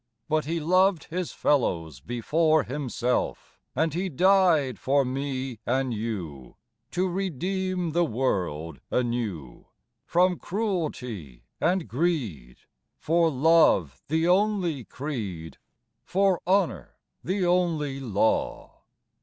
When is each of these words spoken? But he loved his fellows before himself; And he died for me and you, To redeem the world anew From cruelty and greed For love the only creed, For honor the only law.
But 0.27 0.45
he 0.45 0.59
loved 0.59 1.03
his 1.11 1.31
fellows 1.31 1.99
before 1.99 2.63
himself; 2.63 3.59
And 3.75 3.93
he 3.93 4.09
died 4.09 4.79
for 4.79 5.05
me 5.05 5.59
and 5.63 5.93
you, 5.93 6.55
To 6.93 7.07
redeem 7.07 7.91
the 7.91 8.03
world 8.03 8.79
anew 8.89 9.67
From 10.07 10.39
cruelty 10.39 11.43
and 11.59 11.87
greed 11.87 12.57
For 12.97 13.29
love 13.29 14.01
the 14.07 14.27
only 14.27 14.85
creed, 14.85 15.59
For 16.03 16.41
honor 16.47 16.95
the 17.23 17.45
only 17.45 17.99
law. 17.99 18.85